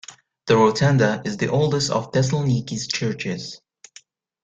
The 0.47 0.57
Rotunda 0.57 1.21
is 1.25 1.37
the 1.37 1.49
oldest 1.49 1.91
of 1.91 2.11
Thessaloniki's 2.11 2.87
churches. 2.87 3.61